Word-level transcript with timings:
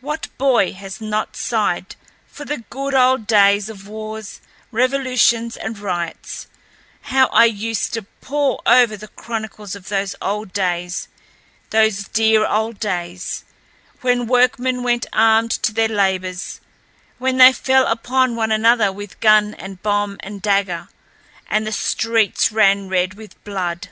What 0.00 0.26
boy 0.38 0.72
has 0.72 1.00
not 1.00 1.36
sighed 1.36 1.94
for 2.26 2.44
the 2.44 2.64
good 2.68 2.94
old 2.94 3.28
days 3.28 3.68
of 3.68 3.86
wars, 3.86 4.40
revolutions, 4.72 5.56
and 5.56 5.78
riots; 5.78 6.48
how 7.02 7.28
I 7.28 7.44
used 7.44 7.92
to 7.94 8.02
pore 8.02 8.60
over 8.66 8.96
the 8.96 9.06
chronicles 9.06 9.76
of 9.76 9.88
those 9.88 10.16
old 10.20 10.52
days, 10.52 11.06
those 11.70 12.08
dear 12.08 12.44
old 12.44 12.80
days, 12.80 13.44
when 14.00 14.26
workmen 14.26 14.82
went 14.82 15.06
armed 15.12 15.52
to 15.62 15.72
their 15.72 15.86
labors; 15.86 16.58
when 17.18 17.36
they 17.36 17.52
fell 17.52 17.86
upon 17.86 18.34
one 18.34 18.50
another 18.50 18.90
with 18.90 19.20
gun 19.20 19.54
and 19.54 19.80
bomb 19.80 20.16
and 20.24 20.42
dagger, 20.42 20.88
and 21.48 21.64
the 21.64 21.70
streets 21.70 22.50
ran 22.50 22.88
red 22.88 23.14
with 23.14 23.36
blood! 23.44 23.90